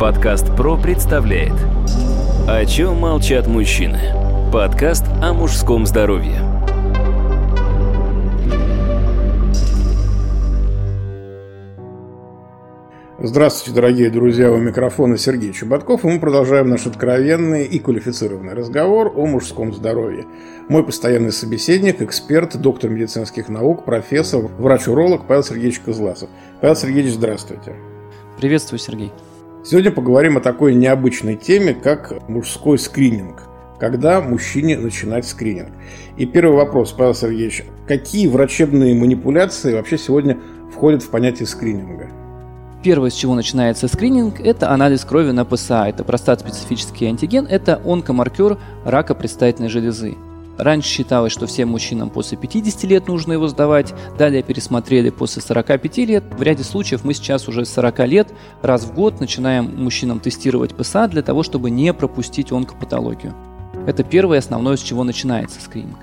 Подкаст 0.00 0.56
ПРО 0.56 0.78
представляет 0.78 1.52
О 2.48 2.64
чем 2.64 2.96
молчат 2.96 3.46
мужчины? 3.46 4.00
Подкаст 4.50 5.04
о 5.20 5.34
мужском 5.34 5.84
здоровье 5.84 6.40
Здравствуйте, 13.18 13.78
дорогие 13.78 14.08
друзья, 14.08 14.50
у 14.50 14.56
микрофона 14.56 15.18
Сергей 15.18 15.52
Чеботков, 15.52 16.06
и 16.06 16.08
мы 16.08 16.18
продолжаем 16.18 16.70
наш 16.70 16.86
откровенный 16.86 17.66
и 17.66 17.78
квалифицированный 17.78 18.54
разговор 18.54 19.12
о 19.14 19.26
мужском 19.26 19.74
здоровье. 19.74 20.24
Мой 20.70 20.82
постоянный 20.82 21.30
собеседник, 21.30 22.00
эксперт, 22.00 22.56
доктор 22.56 22.88
медицинских 22.88 23.50
наук, 23.50 23.84
профессор, 23.84 24.46
врач-уролог 24.58 25.26
Павел 25.26 25.42
Сергеевич 25.42 25.80
Козласов. 25.80 26.30
Павел 26.62 26.74
Сергеевич, 26.74 27.12
здравствуйте. 27.12 27.74
Приветствую, 28.38 28.78
Сергей. 28.78 29.12
Сегодня 29.62 29.90
поговорим 29.90 30.38
о 30.38 30.40
такой 30.40 30.74
необычной 30.74 31.36
теме, 31.36 31.74
как 31.74 32.26
мужской 32.28 32.78
скрининг. 32.78 33.42
Когда 33.78 34.22
мужчине 34.22 34.78
начинать 34.78 35.26
скрининг? 35.26 35.68
И 36.16 36.24
первый 36.24 36.56
вопрос, 36.56 36.92
Павел 36.92 37.14
Сергеевич. 37.14 37.64
Какие 37.86 38.26
врачебные 38.26 38.94
манипуляции 38.94 39.74
вообще 39.74 39.98
сегодня 39.98 40.38
входят 40.72 41.02
в 41.02 41.10
понятие 41.10 41.46
скрининга? 41.46 42.08
Первое, 42.82 43.10
с 43.10 43.14
чего 43.14 43.34
начинается 43.34 43.86
скрининг, 43.86 44.40
это 44.40 44.70
анализ 44.70 45.04
крови 45.04 45.32
на 45.32 45.44
ПСА. 45.44 45.86
Это 45.86 46.04
простат-специфический 46.04 47.06
антиген, 47.06 47.46
это 47.46 47.82
онкомаркер 47.84 48.56
рака 48.86 49.14
предстательной 49.14 49.68
железы. 49.68 50.16
Раньше 50.60 50.90
считалось, 50.90 51.32
что 51.32 51.46
всем 51.46 51.70
мужчинам 51.70 52.10
после 52.10 52.36
50 52.36 52.84
лет 52.84 53.08
нужно 53.08 53.32
его 53.32 53.48
сдавать, 53.48 53.94
далее 54.18 54.42
пересмотрели 54.42 55.08
после 55.08 55.40
45 55.40 55.96
лет. 55.98 56.24
В 56.36 56.42
ряде 56.42 56.64
случаев 56.64 57.02
мы 57.02 57.14
сейчас 57.14 57.48
уже 57.48 57.64
с 57.64 57.72
40 57.72 57.98
лет 58.00 58.28
раз 58.60 58.84
в 58.84 58.92
год 58.92 59.20
начинаем 59.20 59.82
мужчинам 59.82 60.20
тестировать 60.20 60.74
ПСА 60.74 61.08
для 61.08 61.22
того, 61.22 61.42
чтобы 61.42 61.70
не 61.70 61.94
пропустить 61.94 62.52
онкопатологию. 62.52 63.34
Это 63.86 64.04
первое 64.04 64.38
основное, 64.38 64.76
с 64.76 64.82
чего 64.82 65.02
начинается 65.02 65.62
скрининг. 65.62 65.96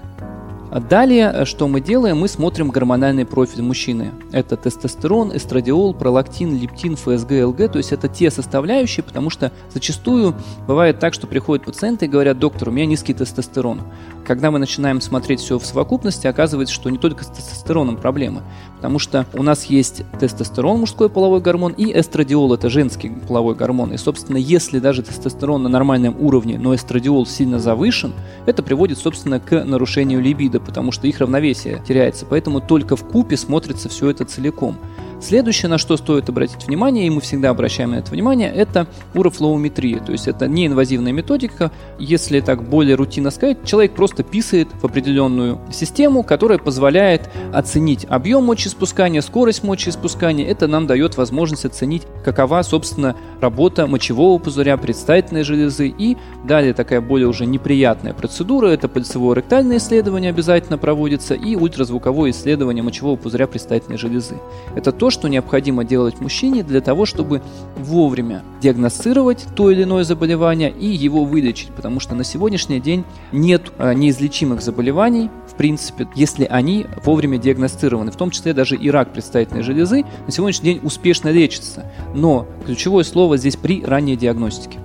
Далее, 0.89 1.31
э, 1.33 1.45
что 1.45 1.67
мы 1.67 1.79
делаем, 1.79 2.17
мы 2.17 2.27
смотрим 2.27 2.69
гормональный 2.69 3.25
профиль 3.25 3.61
мужчины. 3.61 4.11
Это 4.31 4.57
тестостерон, 4.57 5.35
эстрадиол, 5.35 5.93
пролактин, 5.93 6.57
лептин, 6.57 6.95
ФСГ, 6.97 7.31
ЛГ, 7.45 7.71
то 7.71 7.77
есть 7.77 7.93
это 7.93 8.07
те 8.07 8.29
составляющие, 8.29 9.03
потому 9.03 9.29
что 9.29 9.51
зачастую 9.73 10.35
бывает 10.67 10.99
так, 10.99 11.13
что 11.13 11.25
приходят 11.25 11.65
пациенты 11.65 12.05
и 12.05 12.09
говорят, 12.09 12.37
доктор, 12.39 12.69
у 12.69 12.71
меня 12.71 12.85
низкий 12.85 13.13
тестостерон. 13.13 13.81
Когда 14.27 14.51
мы 14.51 14.59
начинаем 14.59 14.99
смотреть 14.99 15.39
все 15.39 15.57
в 15.57 15.65
совокупности, 15.65 16.27
оказывается, 16.27 16.75
что 16.75 16.89
не 16.89 16.97
только 16.97 17.23
с 17.23 17.27
тестостероном 17.27 17.95
проблемы, 17.95 18.41
потому 18.75 18.99
что 18.99 19.25
у 19.33 19.41
нас 19.41 19.63
есть 19.63 20.03
тестостерон, 20.19 20.81
мужской 20.81 21.09
половой 21.09 21.39
гормон, 21.39 21.71
и 21.71 21.97
эстрадиол, 21.97 22.53
это 22.53 22.69
женский 22.69 23.09
половой 23.09 23.55
гормон. 23.55 23.93
И, 23.93 23.97
собственно, 23.97 24.35
если 24.35 24.79
даже 24.79 25.01
тестостерон 25.01 25.63
на 25.63 25.69
нормальном 25.69 26.17
уровне, 26.19 26.59
но 26.59 26.75
эстрадиол 26.75 27.25
сильно 27.25 27.57
завышен, 27.57 28.11
это 28.45 28.61
приводит, 28.63 28.97
собственно, 28.97 29.39
к 29.39 29.63
нарушению 29.63 30.21
либидо, 30.21 30.59
потому 30.59 30.91
что 30.91 31.07
их 31.07 31.19
равновесие 31.19 31.81
теряется. 31.87 32.25
Поэтому 32.25 32.59
только 32.59 32.97
в 32.97 33.07
купе 33.07 33.37
смотрится 33.37 33.87
все 33.87 34.09
это 34.09 34.25
целиком. 34.25 34.75
Следующее, 35.19 35.69
на 35.69 35.77
что 35.77 35.97
стоит 35.97 36.29
обратить 36.29 36.67
внимание, 36.67 37.07
и 37.07 37.09
мы 37.09 37.21
всегда 37.21 37.49
обращаем 37.49 37.91
на 37.91 37.95
это 37.95 38.11
внимание, 38.11 38.53
это 38.53 38.87
урофлоуметрия. 39.15 39.99
То 39.99 40.11
есть 40.11 40.27
это 40.27 40.47
неинвазивная 40.47 41.11
методика. 41.11 41.71
Если 41.97 42.39
так 42.39 42.63
более 42.63 42.95
рутинно 42.95 43.31
сказать, 43.31 43.65
человек 43.65 43.93
просто 43.93 44.23
писает 44.23 44.67
в 44.79 44.85
определенную 44.85 45.59
систему, 45.71 46.21
которая 46.21 46.59
позволяет 46.59 47.29
оценить 47.51 48.05
объем 48.07 48.45
мочеиспускания, 48.45 49.21
скорость 49.21 49.63
мочеиспускания. 49.63 50.47
Это 50.47 50.67
нам 50.67 50.85
дает 50.85 51.17
возможность 51.17 51.65
оценить, 51.65 52.03
какова, 52.23 52.61
собственно, 52.61 53.15
работа 53.41 53.87
мочевого 53.87 54.37
пузыря, 54.37 54.77
предстательной 54.77 55.43
железы. 55.43 55.87
И 55.97 56.15
далее 56.43 56.73
такая 56.73 57.01
более 57.01 57.27
уже 57.27 57.47
неприятная 57.47 58.13
процедура, 58.13 58.67
это 58.67 58.87
пальцевое 58.87 59.35
ректальное 59.37 59.77
исследование 59.77 60.29
обязательно 60.29 60.77
проводится 60.77 61.33
и 61.33 61.55
ультразвуковое 61.55 62.29
исследование 62.29 62.83
мочевого 62.83 63.15
пузыря 63.15 63.47
предстательной 63.47 63.97
железы. 63.97 64.35
Это 64.75 64.91
то, 64.91 65.06
то, 65.07 65.11
что 65.11 65.29
необходимо 65.29 65.85
делать 65.85 66.19
мужчине 66.19 66.63
для 66.63 66.81
того, 66.81 67.05
чтобы 67.05 67.41
вовремя 67.77 68.43
диагностировать 68.61 69.45
то 69.55 69.71
или 69.71 69.83
иное 69.83 70.03
заболевание 70.03 70.69
и 70.69 70.85
его 70.85 71.23
вылечить, 71.23 71.69
потому 71.69 72.01
что 72.01 72.13
на 72.13 72.25
сегодняшний 72.25 72.81
день 72.81 73.05
нет 73.31 73.71
а, 73.77 73.93
неизлечимых 73.93 74.61
заболеваний, 74.61 75.29
в 75.49 75.55
принципе, 75.55 76.09
если 76.13 76.43
они 76.43 76.87
вовремя 77.05 77.37
диагностированы, 77.37 78.11
в 78.11 78.17
том 78.17 78.31
числе 78.31 78.51
даже 78.53 78.75
и 78.75 78.91
рак 78.91 79.13
предстательной 79.13 79.63
железы 79.63 80.03
на 80.25 80.31
сегодняшний 80.33 80.73
день 80.73 80.81
успешно 80.83 81.29
лечится. 81.29 81.89
Но 82.13 82.45
ключевое 82.65 83.05
слово 83.05 83.37
здесь 83.37 83.55
при 83.55 83.85
ранней 83.85 84.17
диагностике. 84.17 84.79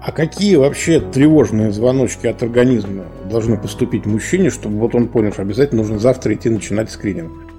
А 0.00 0.10
какие 0.10 0.56
вообще 0.56 1.00
тревожные 1.00 1.70
звоночки 1.70 2.26
от 2.26 2.42
организма 2.42 3.04
должны 3.30 3.58
поступить 3.58 4.06
мужчине, 4.06 4.48
чтобы 4.48 4.78
вот 4.78 4.94
он 4.94 5.08
понял, 5.08 5.32
что 5.32 5.42
обязательно 5.42 5.82
нужно 5.82 5.98
завтра 5.98 6.32
идти 6.32 6.48
начинать 6.48 6.90
скрининг? 6.90 7.51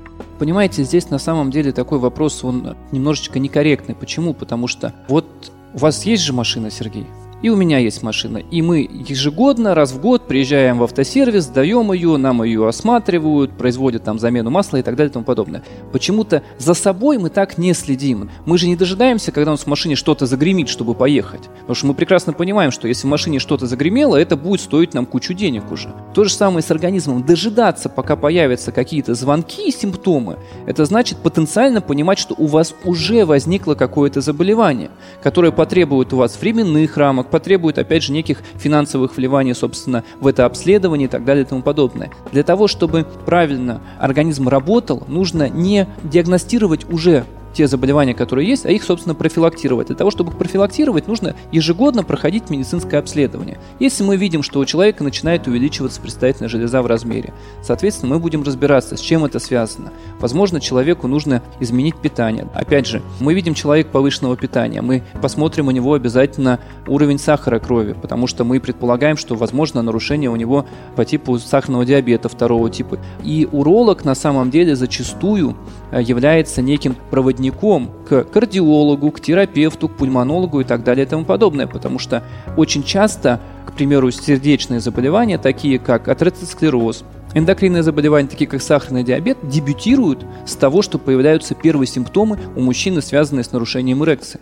Понимаете, 0.43 0.83
здесь 0.83 1.09
на 1.09 1.19
самом 1.19 1.51
деле 1.51 1.71
такой 1.71 1.99
вопрос, 1.99 2.43
он 2.43 2.75
немножечко 2.91 3.39
некорректный. 3.39 3.95
Почему? 3.95 4.33
Потому 4.33 4.67
что 4.67 4.93
вот 5.07 5.53
у 5.73 5.77
вас 5.77 6.03
есть 6.03 6.21
же 6.21 6.33
машина, 6.33 6.69
Сергей? 6.69 7.07
И 7.43 7.49
у 7.49 7.57
меня 7.57 7.77
есть 7.77 8.01
машина. 8.01 8.37
И 8.37 8.61
мы 8.61 8.89
ежегодно, 8.89 9.75
раз 9.75 9.91
в 9.91 9.99
год 9.99 10.27
приезжаем 10.27 10.79
в 10.79 10.83
автосервис, 10.83 11.47
даем 11.47 11.91
ее, 11.91 12.15
нам 12.15 12.41
ее 12.41 12.65
осматривают, 12.67 13.57
производят 13.57 14.05
там 14.05 14.17
замену 14.17 14.49
масла 14.49 14.77
и 14.77 14.81
так 14.81 14.95
далее 14.95 15.09
и 15.09 15.13
тому 15.13 15.25
подобное. 15.25 15.61
Почему-то 15.91 16.41
за 16.57 16.73
собой 16.73 17.17
мы 17.17 17.29
так 17.29 17.57
не 17.57 17.73
следим. 17.73 18.31
Мы 18.45 18.57
же 18.57 18.67
не 18.67 18.77
дожидаемся, 18.77 19.33
когда 19.33 19.51
у 19.51 19.55
нас 19.55 19.63
в 19.63 19.67
машине 19.67 19.95
что-то 19.95 20.25
загремит, 20.25 20.69
чтобы 20.69 20.95
поехать. 20.95 21.49
Потому 21.59 21.75
что 21.75 21.87
мы 21.87 21.93
прекрасно 21.93 22.31
понимаем, 22.31 22.71
что 22.71 22.87
если 22.87 23.07
в 23.07 23.09
машине 23.09 23.39
что-то 23.39 23.67
загремело, 23.67 24.15
это 24.15 24.37
будет 24.37 24.61
стоить 24.61 24.93
нам 24.93 25.05
кучу 25.05 25.33
денег 25.33 25.69
уже. 25.69 25.93
То 26.13 26.23
же 26.23 26.31
самое 26.31 26.63
с 26.63 26.71
организмом. 26.71 27.25
Дожидаться, 27.25 27.89
пока 27.89 28.15
появятся 28.15 28.71
какие-то 28.71 29.15
звонки 29.15 29.67
и 29.67 29.71
симптомы, 29.71 30.37
это 30.65 30.85
значит 30.85 31.17
потенциально 31.17 31.81
понимать, 31.81 32.19
что 32.19 32.35
у 32.37 32.45
вас 32.45 32.73
уже 32.85 33.25
возникло 33.25 33.75
какое-то 33.75 34.21
заболевание, 34.21 34.91
которое 35.21 35.51
потребует 35.51 36.13
у 36.13 36.17
вас 36.17 36.39
временных 36.39 36.95
рамок, 36.95 37.32
потребует, 37.33 37.79
опять 37.79 38.03
же, 38.03 38.11
неких 38.11 38.43
финансовых 38.59 39.17
вливаний, 39.17 39.55
собственно, 39.55 40.03
в 40.19 40.27
это 40.27 40.45
обследование 40.45 41.07
и 41.07 41.09
так 41.09 41.25
далее 41.25 41.45
и 41.45 41.47
тому 41.47 41.63
подобное. 41.63 42.11
Для 42.31 42.43
того, 42.43 42.67
чтобы 42.67 43.07
правильно 43.25 43.81
организм 43.99 44.47
работал, 44.47 45.03
нужно 45.07 45.49
не 45.49 45.87
диагностировать 46.03 46.87
уже 46.91 47.25
те 47.53 47.67
заболевания, 47.67 48.13
которые 48.13 48.47
есть, 48.47 48.65
а 48.65 48.71
их, 48.71 48.83
собственно, 48.83 49.15
профилактировать. 49.15 49.87
Для 49.87 49.95
того, 49.95 50.11
чтобы 50.11 50.31
их 50.31 50.37
профилактировать, 50.37 51.07
нужно 51.07 51.35
ежегодно 51.51 52.03
проходить 52.03 52.49
медицинское 52.49 52.97
обследование. 52.97 53.59
Если 53.79 54.03
мы 54.03 54.17
видим, 54.17 54.43
что 54.43 54.59
у 54.59 54.65
человека 54.65 55.03
начинает 55.03 55.47
увеличиваться 55.47 56.01
предстательная 56.01 56.49
железа 56.49 56.81
в 56.81 56.87
размере, 56.87 57.33
соответственно, 57.61 58.15
мы 58.15 58.19
будем 58.19 58.43
разбираться, 58.43 58.97
с 58.97 58.99
чем 58.99 59.23
это 59.23 59.39
связано. 59.39 59.91
Возможно, 60.19 60.59
человеку 60.59 61.07
нужно 61.07 61.41
изменить 61.59 61.95
питание. 61.95 62.47
Опять 62.53 62.87
же, 62.87 63.01
мы 63.19 63.33
видим 63.33 63.53
человека 63.53 63.91
повышенного 63.91 64.35
питания, 64.35 64.81
мы 64.81 65.03
посмотрим 65.21 65.67
у 65.67 65.71
него 65.71 65.93
обязательно 65.93 66.59
уровень 66.87 67.19
сахара 67.19 67.59
крови, 67.59 67.93
потому 67.93 68.27
что 68.27 68.43
мы 68.43 68.59
предполагаем, 68.59 69.17
что 69.17 69.35
возможно 69.35 69.81
нарушение 69.81 70.29
у 70.29 70.35
него 70.35 70.65
по 70.95 71.05
типу 71.05 71.37
сахарного 71.37 71.85
диабета 71.85 72.29
второго 72.29 72.69
типа. 72.69 72.99
И 73.23 73.47
уролог 73.51 74.05
на 74.05 74.15
самом 74.15 74.49
деле 74.49 74.75
зачастую 74.75 75.55
э, 75.91 76.01
является 76.01 76.61
неким 76.61 76.95
проводником 77.09 77.42
проводником 77.43 77.91
к 78.07 78.23
кардиологу, 78.23 79.11
к 79.11 79.19
терапевту, 79.19 79.89
к 79.89 79.95
пульмонологу 79.97 80.61
и 80.61 80.63
так 80.63 80.83
далее 80.83 81.05
и 81.05 81.09
тому 81.09 81.25
подобное, 81.25 81.67
потому 81.67 81.99
что 81.99 82.23
очень 82.57 82.83
часто, 82.83 83.39
к 83.65 83.73
примеру, 83.73 84.11
сердечные 84.11 84.79
заболевания, 84.79 85.37
такие 85.37 85.79
как 85.79 86.07
атеросклероз, 86.07 87.03
эндокринные 87.33 87.83
заболевания, 87.83 88.27
такие 88.27 88.49
как 88.49 88.61
сахарный 88.61 89.03
диабет, 89.03 89.37
дебютируют 89.43 90.25
с 90.45 90.55
того, 90.55 90.81
что 90.81 90.97
появляются 90.97 91.55
первые 91.55 91.87
симптомы 91.87 92.39
у 92.55 92.61
мужчины, 92.61 93.01
связанные 93.01 93.43
с 93.43 93.51
нарушением 93.51 94.03
эрекции. 94.03 94.39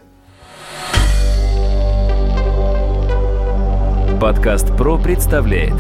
Подкаст 4.20 4.68
ПРО 4.78 5.00
представляет 5.00 5.74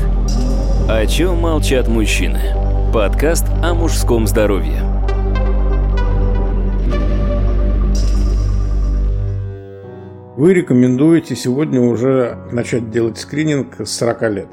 «О 0.89 1.05
чем 1.05 1.37
молчат 1.37 1.87
мужчины?» 1.87 2.41
Подкаст 2.91 3.45
о 3.61 3.73
мужском 3.75 4.25
здоровье 4.27 4.90
Вы 10.41 10.55
рекомендуете 10.55 11.35
сегодня 11.35 11.79
уже 11.79 12.35
начать 12.51 12.89
делать 12.89 13.19
скрининг 13.19 13.75
с 13.79 13.91
40 13.91 14.21
лет? 14.31 14.47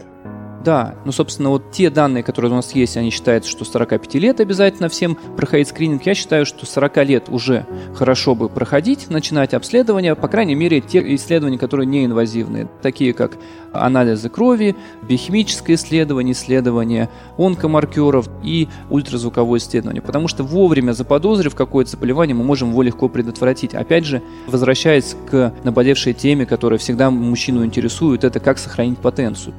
Да, 0.64 0.96
ну, 1.04 1.12
собственно, 1.12 1.50
вот 1.50 1.70
те 1.70 1.88
данные, 1.88 2.22
которые 2.22 2.50
у 2.50 2.54
нас 2.54 2.74
есть, 2.74 2.96
они 2.96 3.10
считаются, 3.10 3.50
что 3.50 3.64
45 3.64 4.14
лет 4.14 4.40
обязательно 4.40 4.88
всем 4.88 5.16
проходить 5.36 5.68
скрининг. 5.68 6.04
Я 6.04 6.14
считаю, 6.14 6.44
что 6.46 6.66
40 6.66 6.96
лет 7.04 7.28
уже 7.28 7.64
хорошо 7.94 8.34
бы 8.34 8.48
проходить, 8.48 9.08
начинать 9.08 9.54
обследование, 9.54 10.16
по 10.16 10.26
крайней 10.26 10.56
мере, 10.56 10.80
те 10.80 11.14
исследования, 11.14 11.58
которые 11.58 11.86
неинвазивные, 11.86 12.68
такие 12.82 13.12
как 13.12 13.38
анализы 13.72 14.28
крови, 14.28 14.74
биохимическое 15.02 15.76
исследование, 15.76 16.32
исследование 16.32 17.08
онкомаркеров 17.36 18.28
и 18.42 18.68
ультразвуковое 18.90 19.60
исследование. 19.60 20.02
Потому 20.02 20.26
что 20.26 20.42
вовремя 20.42 20.92
заподозрив 20.92 21.54
какое-то 21.54 21.92
заболевание, 21.92 22.34
мы 22.34 22.44
можем 22.44 22.70
его 22.70 22.82
легко 22.82 23.08
предотвратить. 23.08 23.74
Опять 23.74 24.04
же, 24.04 24.22
возвращаясь 24.48 25.14
к 25.30 25.52
наболевшей 25.62 26.14
теме, 26.14 26.46
которая 26.46 26.78
всегда 26.78 27.10
мужчину 27.10 27.64
интересует, 27.64 28.24
это 28.24 28.40
как 28.40 28.58
сохранить 28.58 28.98
потенцию. 28.98 29.54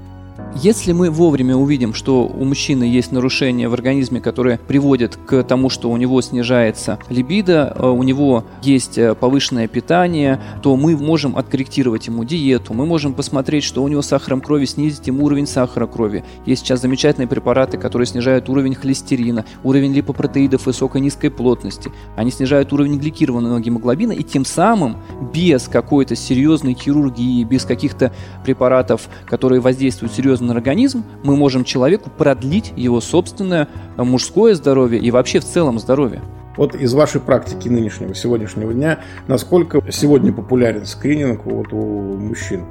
Если 0.55 0.93
мы 0.93 1.11
вовремя 1.11 1.55
увидим, 1.55 1.93
что 1.93 2.25
у 2.25 2.43
мужчины 2.43 2.83
есть 2.83 3.11
нарушение 3.11 3.69
в 3.69 3.73
организме, 3.75 4.19
которое 4.19 4.57
приводит 4.57 5.15
к 5.15 5.43
тому, 5.43 5.69
что 5.69 5.91
у 5.91 5.95
него 5.95 6.19
снижается 6.21 6.97
либидо, 7.07 7.73
э, 7.77 7.87
у 7.87 8.01
него 8.01 8.43
есть 8.63 8.97
э, 8.97 9.13
повышенное 9.13 9.67
питание, 9.67 10.41
то 10.63 10.75
мы 10.75 10.97
можем 10.97 11.37
откорректировать 11.37 12.07
ему 12.07 12.25
диету, 12.25 12.73
мы 12.73 12.87
можем 12.87 13.13
посмотреть, 13.13 13.63
что 13.63 13.83
у 13.83 13.87
него 13.87 14.01
сахаром 14.01 14.41
крови, 14.41 14.65
снизить 14.65 15.05
ему 15.05 15.25
уровень 15.25 15.45
сахара 15.45 15.85
крови. 15.85 16.25
Есть 16.47 16.63
сейчас 16.63 16.81
замечательные 16.81 17.27
препараты, 17.27 17.77
которые 17.77 18.07
снижают 18.07 18.49
уровень 18.49 18.73
холестерина, 18.73 19.45
уровень 19.63 19.93
липопротеидов 19.93 20.65
высокой 20.65 20.99
низкой 20.99 21.29
плотности. 21.29 21.91
Они 22.15 22.31
снижают 22.31 22.73
уровень 22.73 22.97
гликированного 22.97 23.59
гемоглобина 23.61 24.13
и 24.13 24.23
тем 24.23 24.43
самым 24.45 24.97
без 25.31 25.67
какой-то 25.67 26.15
серьезной 26.15 26.73
хирургии, 26.73 27.43
без 27.43 27.65
каких-то 27.65 28.11
препаратов, 28.43 29.09
которые 29.25 29.61
воздействуют 29.61 30.11
серьезно 30.11 30.38
серьезно 30.39 30.47
на 30.47 30.53
организм, 30.53 31.03
мы 31.23 31.35
можем 31.35 31.63
человеку 31.63 32.09
продлить 32.09 32.73
его 32.75 33.01
собственное 33.01 33.67
мужское 33.97 34.55
здоровье 34.55 34.99
и 34.99 35.11
вообще 35.11 35.39
в 35.39 35.45
целом 35.45 35.79
здоровье. 35.79 36.21
Вот 36.57 36.75
из 36.75 36.93
вашей 36.93 37.21
практики 37.21 37.69
нынешнего, 37.69 38.13
сегодняшнего 38.13 38.73
дня, 38.73 38.99
насколько 39.27 39.81
сегодня 39.91 40.33
популярен 40.33 40.85
скрининг 40.85 41.45
вот 41.45 41.73
у 41.73 42.17
мужчин? 42.17 42.65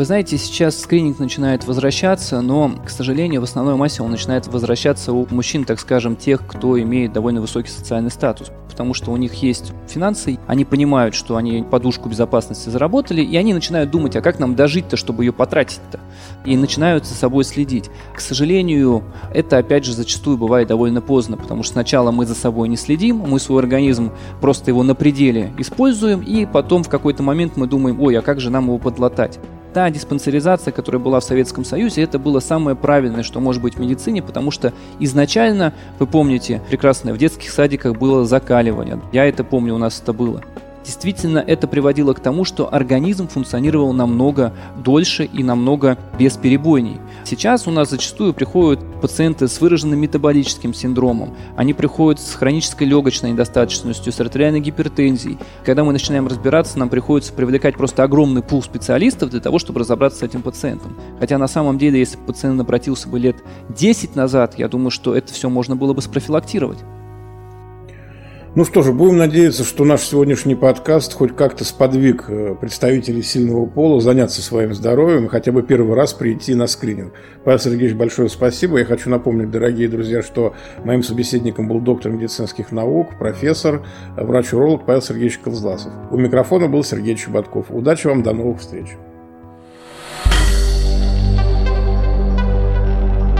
Вы 0.00 0.06
знаете, 0.06 0.38
сейчас 0.38 0.80
скрининг 0.80 1.18
начинает 1.18 1.66
возвращаться, 1.66 2.40
но, 2.40 2.70
к 2.86 2.88
сожалению, 2.88 3.42
в 3.42 3.44
основной 3.44 3.74
массе 3.76 4.02
он 4.02 4.10
начинает 4.10 4.46
возвращаться 4.46 5.12
у 5.12 5.26
мужчин, 5.30 5.66
так 5.66 5.78
скажем, 5.78 6.16
тех, 6.16 6.46
кто 6.46 6.80
имеет 6.80 7.12
довольно 7.12 7.42
высокий 7.42 7.68
социальный 7.68 8.10
статус 8.10 8.50
потому 8.70 8.94
что 8.94 9.10
у 9.10 9.16
них 9.18 9.34
есть 9.34 9.74
финансы, 9.88 10.38
они 10.46 10.64
понимают, 10.64 11.14
что 11.14 11.36
они 11.36 11.62
подушку 11.62 12.08
безопасности 12.08 12.70
заработали, 12.70 13.20
и 13.20 13.36
они 13.36 13.52
начинают 13.52 13.90
думать, 13.90 14.16
а 14.16 14.22
как 14.22 14.38
нам 14.38 14.56
дожить-то, 14.56 14.96
чтобы 14.96 15.24
ее 15.24 15.32
потратить-то? 15.34 16.00
И 16.46 16.56
начинают 16.56 17.04
за 17.04 17.14
собой 17.14 17.44
следить. 17.44 17.90
К 18.14 18.20
сожалению, 18.20 19.04
это 19.34 19.58
опять 19.58 19.84
же 19.84 19.92
зачастую 19.92 20.38
бывает 20.38 20.68
довольно 20.68 21.02
поздно, 21.02 21.36
потому 21.36 21.62
что 21.62 21.74
сначала 21.74 22.10
мы 22.10 22.24
за 22.24 22.34
собой 22.34 22.68
не 22.68 22.78
следим, 22.78 23.18
мы 23.18 23.38
свой 23.38 23.60
организм 23.60 24.12
просто 24.40 24.70
его 24.70 24.82
на 24.82 24.94
пределе 24.94 25.52
используем, 25.58 26.22
и 26.22 26.46
потом 26.46 26.82
в 26.82 26.88
какой-то 26.88 27.22
момент 27.22 27.58
мы 27.58 27.66
думаем, 27.66 28.00
ой, 28.00 28.16
а 28.16 28.22
как 28.22 28.40
же 28.40 28.48
нам 28.48 28.64
его 28.64 28.78
подлатать? 28.78 29.38
Та 29.72 29.90
диспансеризация, 29.90 30.72
которая 30.72 31.00
была 31.00 31.20
в 31.20 31.24
Советском 31.24 31.64
Союзе, 31.64 32.02
это 32.02 32.18
было 32.18 32.40
самое 32.40 32.76
правильное, 32.76 33.22
что 33.22 33.40
может 33.40 33.62
быть 33.62 33.76
в 33.76 33.80
медицине, 33.80 34.22
потому 34.22 34.50
что 34.50 34.72
изначально, 34.98 35.72
вы 35.98 36.06
помните, 36.06 36.60
прекрасно, 36.68 37.12
в 37.12 37.18
детских 37.18 37.50
садиках 37.50 37.98
было 37.98 38.24
закаливание. 38.24 39.00
Я 39.12 39.26
это 39.26 39.44
помню, 39.44 39.74
у 39.74 39.78
нас 39.78 40.00
это 40.00 40.12
было. 40.12 40.42
Действительно, 40.84 41.38
это 41.38 41.66
приводило 41.66 42.14
к 42.14 42.20
тому, 42.20 42.44
что 42.44 42.72
организм 42.72 43.28
функционировал 43.28 43.92
намного 43.92 44.54
дольше 44.82 45.24
и 45.24 45.42
намного 45.42 45.98
бесперебойней. 46.18 46.98
Сейчас 47.24 47.66
у 47.66 47.70
нас 47.70 47.90
зачастую 47.90 48.32
приходят 48.32 48.80
пациенты 49.00 49.46
с 49.46 49.60
выраженным 49.60 49.98
метаболическим 50.00 50.72
синдромом. 50.72 51.36
Они 51.56 51.74
приходят 51.74 52.20
с 52.20 52.34
хронической 52.34 52.86
легочной 52.86 53.32
недостаточностью, 53.32 54.12
с 54.12 54.20
артериальной 54.20 54.60
гипертензией. 54.60 55.38
Когда 55.64 55.84
мы 55.84 55.92
начинаем 55.92 56.26
разбираться, 56.26 56.78
нам 56.78 56.88
приходится 56.88 57.32
привлекать 57.32 57.76
просто 57.76 58.02
огромный 58.02 58.42
пул 58.42 58.62
специалистов 58.62 59.30
для 59.30 59.40
того, 59.40 59.58
чтобы 59.58 59.80
разобраться 59.80 60.20
с 60.20 60.22
этим 60.22 60.42
пациентом. 60.42 60.96
Хотя 61.18 61.36
на 61.38 61.48
самом 61.48 61.78
деле, 61.78 61.98
если 61.98 62.16
пациент 62.16 62.60
обратился 62.60 63.08
бы 63.08 63.18
лет 63.18 63.36
10 63.68 64.16
назад, 64.16 64.58
я 64.58 64.68
думаю, 64.68 64.90
что 64.90 65.14
это 65.14 65.32
все 65.32 65.50
можно 65.50 65.76
было 65.76 65.92
бы 65.92 66.00
спрофилактировать. 66.00 66.78
Ну 68.56 68.64
что 68.64 68.82
же, 68.82 68.92
будем 68.92 69.16
надеяться, 69.16 69.62
что 69.62 69.84
наш 69.84 70.00
сегодняшний 70.00 70.56
подкаст 70.56 71.14
хоть 71.14 71.36
как-то 71.36 71.64
сподвиг 71.64 72.24
э, 72.26 72.56
представителей 72.60 73.22
сильного 73.22 73.64
пола 73.64 74.00
заняться 74.00 74.42
своим 74.42 74.74
здоровьем 74.74 75.26
и 75.26 75.28
хотя 75.28 75.52
бы 75.52 75.62
первый 75.62 75.94
раз 75.94 76.14
прийти 76.14 76.56
на 76.56 76.66
скрининг. 76.66 77.12
Павел 77.44 77.60
Сергеевич, 77.60 77.94
большое 77.94 78.28
спасибо. 78.28 78.78
Я 78.78 78.86
хочу 78.86 79.08
напомнить, 79.08 79.52
дорогие 79.52 79.88
друзья, 79.88 80.20
что 80.20 80.56
моим 80.84 81.04
собеседником 81.04 81.68
был 81.68 81.78
доктор 81.78 82.10
медицинских 82.10 82.72
наук, 82.72 83.16
профессор, 83.20 83.86
врач-уролог 84.16 84.84
Павел 84.84 85.00
Сергеевич 85.00 85.38
Колзласов. 85.38 85.92
У 86.10 86.16
микрофона 86.16 86.66
был 86.66 86.82
Сергей 86.82 87.14
Чеботков. 87.14 87.66
Удачи 87.70 88.08
вам, 88.08 88.24
до 88.24 88.32
новых 88.32 88.58
встреч. 88.58 88.88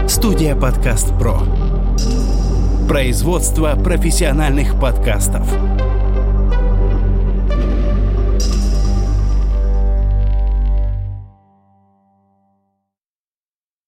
Студия 0.07 0.55
«Подкаст 0.55 1.09
Про». 1.19 1.70
Производство 2.87 3.75
профессиональных 3.75 4.79
подкастов. 4.79 5.47